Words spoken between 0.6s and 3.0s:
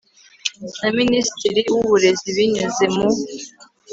na minisitiri w uburezi binyuze